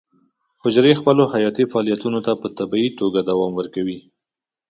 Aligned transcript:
حجرې 0.61 0.93
خپلو 1.01 1.23
حیاتي 1.33 1.63
فعالیتونو 1.71 2.19
ته 2.25 2.31
په 2.41 2.47
طبیعي 2.57 2.89
توګه 2.99 3.19
دوام 3.29 3.51
ورکوي. 3.59 3.99